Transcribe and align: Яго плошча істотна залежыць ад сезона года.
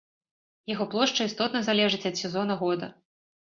Яго 0.73 0.87
плошча 0.93 1.27
істотна 1.31 1.61
залежыць 1.69 2.01
ад 2.11 2.19
сезона 2.23 2.57
года. 2.65 2.91